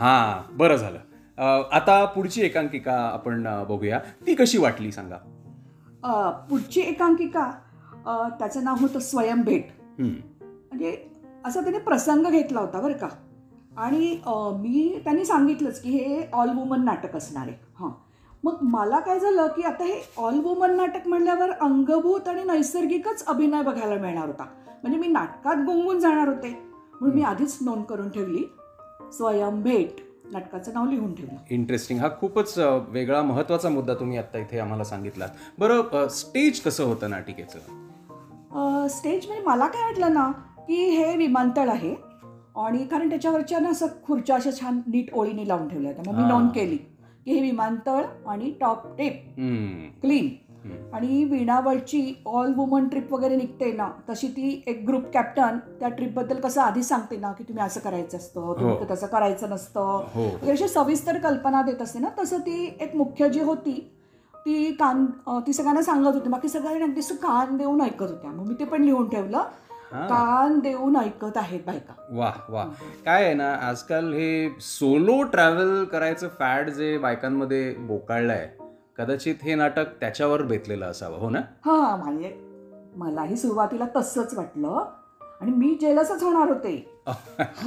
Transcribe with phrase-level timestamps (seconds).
[0.00, 0.98] हा बरं झालं.
[1.72, 3.98] आता पुढची एकांकिका आपण बघूया.
[4.26, 5.16] ती कशी वाटली सांगा?
[6.50, 7.50] पुढची एकांकिका
[8.38, 9.68] त्याचं नाव होतं स्वयंभेट.
[9.98, 10.96] म्हणजे
[11.44, 13.08] असा त्याने प्रसंग घेतला होता बरं का.
[13.76, 17.56] आणि मी त्यांनी सांगितलंच की हे ऑल वुमन नाटक असणार आहे.
[17.80, 17.90] हां.
[18.44, 23.62] मग मला काय झालं की आता हे ऑल वुमन नाटक म्हणल्यावर अंगभूत आणि नैसर्गिकच अभिनय
[23.62, 24.46] बघायला मिळणार होता.
[24.82, 26.58] म्हणजे मी नाटकात गुंगून जाणार होते.
[27.00, 28.44] म्हणून मी आधीच नोंद करून ठेवली.
[29.12, 30.00] स्वयंभेट
[30.32, 34.84] नाटकाचं नाव लिहून ठेवलं इंटरेस्टिंग हा खूपच अ, वेगळा महत्त्वाचा मुद्दा तुम्ही आता इथे आम्हाला
[34.84, 37.58] सांगितलात बरं अ, स्टेज कसं होतं नाटिकेचं
[38.54, 40.30] अ, स्टेज म्हणजे मला काय वाटलं ना
[40.68, 41.94] की हे विमानतळ आहे
[42.56, 46.22] आणि कारण त्याच्यावरच्या ना असं खुर्च्या अशा छान नीट ओळीने लावून ठेवल्या होत्या मग मी
[46.24, 46.28] हा.
[46.28, 49.88] नोंद केली की हे विमानतळ आणि टॉप टेप हम्म.
[50.00, 50.28] क्लीन.
[50.92, 56.40] आणि विणावळची ऑल वुमन ट्रिप वगैरे निघते ना तशी ती एक ग्रुप कॅप्टन त्या ट्रिपबद्दल
[56.40, 58.84] कसं आधी सांगते ना की तुम्ही असं करायचं असतं तुम्ही हो.
[58.90, 59.80] तसं करायचं नसतं.
[60.14, 60.24] हो.
[60.24, 63.72] वगैरे अशी सविस्तर कल्पना देत असते ना तसं ती एक मुख्य जी होती
[64.34, 65.04] ती कान
[65.46, 66.28] ती सगळ्यांना सांगत होती.
[66.28, 68.30] बाकी सगळ्यांनी अगदी कान देऊन ऐकत होत्या.
[68.30, 69.42] मग मी ते पण लिहून ठेवलं.
[69.92, 71.92] कान देऊन ऐकत आहेत बायका.
[72.12, 72.64] वा वा
[73.04, 78.48] काय आहे ना आजकाल हे सोलो ट्रॅव्हल करायचं फॅड जे बायकांमध्ये बोकाळलंय
[78.98, 81.40] कदाचित हे नाटक त्याच्यावर बेतलेलं असावं हो ना?
[81.64, 82.34] हा म्हणजे
[82.96, 84.84] मलाही सुरुवातीला तसंच वाटलं.
[85.40, 86.74] आणि मी जेलसच होणार होते.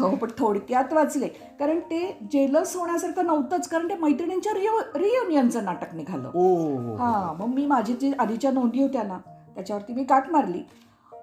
[0.00, 1.28] हो पण थोडक्यात वाचले.
[1.28, 6.30] कारण ते जेलस होण्यासारखं नव्हतंच कारण ते मैत्रिणींच्या रियु रियुनियनचं नाटक निघालं.
[6.34, 9.18] ओ हा मग मी माझी जी आधीच्या नोंदी होत्या ना
[9.54, 10.62] त्याच्यावरती मी काट मारली.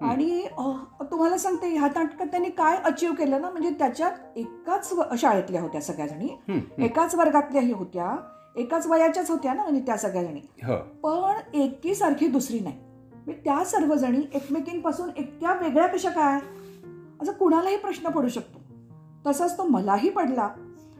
[0.02, 0.46] आणि
[1.12, 6.30] तुम्हाला सांगते ह्या नाटकात त्यांनी काय अचीव केलं ना म्हणजे त्याच्यात एकाच शाळेतल्या होत्या सगळ्याजणी.
[6.86, 8.16] एकाच वर्गातल्याही होत्या.
[8.56, 10.76] एकाच वयाच्याच होत्या ना म्हणजे त्या सगळ्याजणी हो.
[10.76, 12.76] पण एकीसारखी दुसरी नाही.
[13.26, 16.40] म्हणजे त्या सर्वजणी एकमेकींपासून इतक्या वेगळ्या कशा काय?
[17.22, 18.60] असं कुणालाही प्रश्न पडू शकतो.
[19.28, 20.50] तसाच तो मलाही पडला.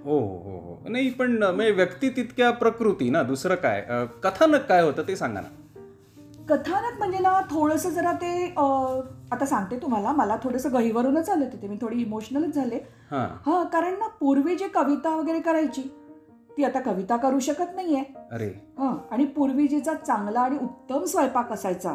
[0.06, 0.90] हो हो हो.
[0.90, 3.86] नाही पण म्हणजे व्यक्ती तितक्या प्रकृती ना दुसरं काय?
[4.24, 5.48] कथानक काय होतं ते सांगा ना.
[6.50, 9.02] कथानक म्हणजे ना थोडंसं जरा ते अं,
[9.32, 11.68] आता सांगते तुम्हाला मला थोडंसं गहिवरूनच आलं तिथे.
[11.68, 12.80] मी थोडी इमोशनलच झाले.
[13.12, 13.28] हा.
[13.46, 15.82] हा कारण ना पूर्वी जी कविता वगैरे करायची
[16.58, 18.04] ती आता कविता करू शकत नाहीये.
[18.32, 18.48] अरे.
[18.80, 21.94] हा आणि पूर्वी जिचा चांगला आणि उत्तम स्वयंपाक असायचा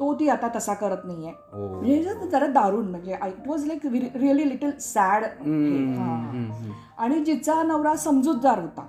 [0.00, 1.32] तो ती आता तसा करत नाहीये.
[1.54, 3.86] ओ म्हणजे हे जरा दारुण म्हणजे it was like
[4.16, 6.70] really little sad hmm, hmm, hmm.
[6.98, 8.86] आणि जिचा नवरा समजूतदार होता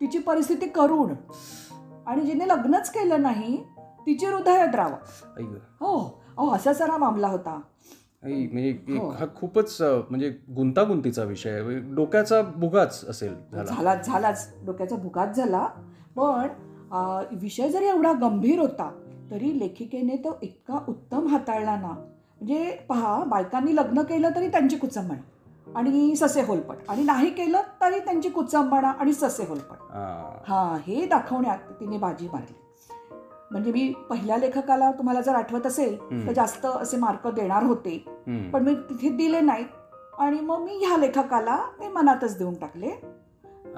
[0.00, 1.14] तिची परिस्थिती करुण.
[2.06, 3.64] आणि जिने लग्नच केलं नाही
[4.06, 4.90] तिची हृदय द्राव
[5.36, 5.54] आई गं.
[5.54, 7.60] हो अहो असा सारा मामला होता.
[8.22, 9.08] म्हणजे हो.
[9.10, 11.62] हा खूपच म्हणजे गुंतागुंतीचा विषय आहे.
[11.62, 13.64] म्हणजे डोक्याचा भुगाच असेल झाला.
[13.64, 14.48] झाला झालाच.
[14.66, 15.66] डोक्याचा भुकाच झाला.
[16.16, 16.48] पण
[17.40, 18.90] विषय जरी एवढा गंभीर होता
[19.30, 21.88] तरी लेखिकेने तो इतका उत्तम हाताळला ना.
[21.88, 26.76] म्हणजे पहा बायकांनी लग्न केलं तरी त्यांची कुचंबणा आणि ससे होलपट.
[26.88, 29.76] आणि नाही केलं तरी त्यांची कुचंबणा आणि ससे होलपट.
[29.92, 30.30] हा.
[30.46, 32.54] हा हे दाखवण्यात तिने बाजी मारली.
[33.50, 35.96] म्हणजे मी पहिल्या लेखकाला तुम्हाला जर आठवत असेल.
[36.26, 37.96] तर जास्त असे मार्क देणार होते.
[38.52, 42.90] पण मी तिथे दिले नाहीत आणि मग मी ह्या लेखकाला ते मनातच देऊन टाकले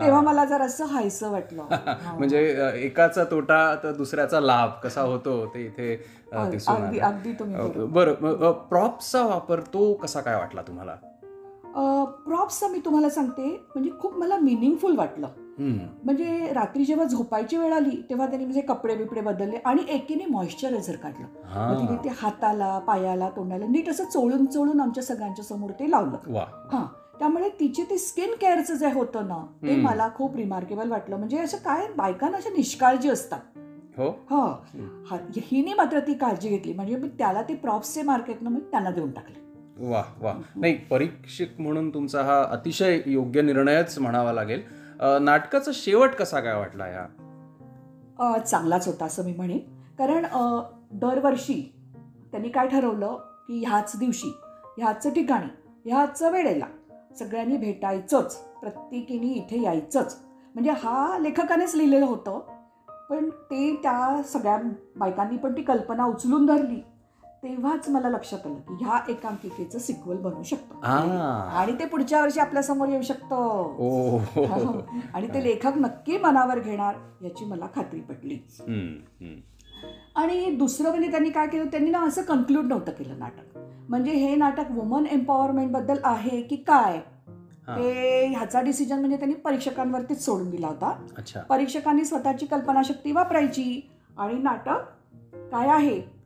[0.01, 0.21] तेव्हा.
[0.21, 1.63] मला जर असं हायचं वाटलं.
[2.19, 2.39] म्हणजे
[2.75, 5.95] एकाचा तोटा तर दुसऱ्याचा लाभ कसा होतो ते इथे
[6.33, 7.87] अगदी तुम्ही.
[7.87, 10.97] बरं प्रॉप्सचा वापर तो कसा काय वाटला तुम्हाला
[12.27, 15.29] प्रॉप्सचं मी तुम्हाला सांगते म्हणजे खूप मला मिनिंगफुल वाटलं.
[15.61, 20.97] म्हणजे रात्री जेव्हा झोपायची वेळ आली तेव्हा त्यांनी म्हणजे कपडे बिपडे बदलले आणि एकीने मॉइश्चरायझर
[20.97, 21.27] काढलं.
[21.81, 26.17] तिने ते हाताला पायाला तोंडाला नीट असं चोळून चोळून आमच्या सगळ्यांच्या समोर ते लावलं.
[26.27, 26.45] वा.
[26.73, 26.87] हा.
[27.19, 29.77] त्यामुळे तिचे ते स्किन केअरचं जे होतं ना ते.
[29.77, 31.17] मला खूप रिमार्केबल वाटलं.
[31.17, 33.41] म्हणजे असं काय बायकांना अशा निष्काळजी असतात.
[33.99, 34.47] हो.
[35.37, 36.73] हिने मात्र ती काळजी घेतली.
[36.73, 39.41] म्हणजे मी त्याला ते प्रॉप्सचे मार्केट ना मी त्यांना देऊन टाकले.
[39.91, 40.35] वा वा.
[40.57, 44.63] नाही परीक्षक म्हणून तुमचा हा अतिशय योग्य निर्णयच म्हणावा लागेल.
[45.01, 47.07] नाटकाचा शेवट कसा काय वाटला या?
[48.39, 49.59] चांगलाच होता असं मी म्हणेन.
[49.99, 50.27] कारण
[50.93, 51.61] दरवर्षी
[52.31, 53.17] त्यांनी काय ठरवलं
[53.47, 54.33] की ह्याच दिवशी
[54.79, 56.67] ह्याच ठिकाणी ह्याच वेळेला
[57.19, 60.17] सगळ्यांनी भेटायचंच प्रत्येकीने इथे यायचंच.
[60.55, 62.41] म्हणजे हा लेखकानेच लिहिलेलं होतं
[63.11, 64.59] पण ते त्या सगळ्या
[64.97, 66.81] बायकांनी पण ती कल्पना उचलून धरली.
[67.43, 70.87] तेव्हाच मला लक्षात आलं की ह्या एकांकिकेचं सिक्वल बनू शकतं.
[71.57, 73.77] आणि ते पुढच्या वर्षी आपल्यासमोर येऊ शकतं.
[75.15, 78.39] आणि ते लेखक नक्की मनावर घेणार याची मला खात्री पटली.
[80.17, 83.59] आणि दुसरं म्हणजे त्यांनी काय केलं त्यांनी ना असं कन्क्लूड नव्हतं केलं नाटक
[83.89, 87.01] म्हणजे हे नाटक वुमन एम्पॉवरमेंटबद्दल आहे की काय
[87.67, 87.75] हा.
[88.31, 90.91] ह्याचा डिसिजन म्हणजे त्यांनी परीक्षकांवरतीच सोडून दिला होता
[91.49, 94.85] परीक्षकांनी स्वतःची कल्पनाशक्ती वापरायची आणि नाटक
[95.53, 96.20] काय आहे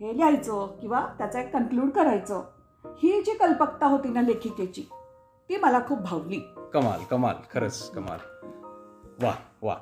[0.00, 2.42] हे लिहायचं किंवा त्याचं एक कन्क्लूड करायचं
[2.98, 4.82] ही जी कल्पकता होती ना लेखिकेची
[5.48, 6.40] ती मला खूप भावली.
[6.74, 8.18] कमाल कमाल खरंच कमाल.
[9.22, 9.76] वा वा.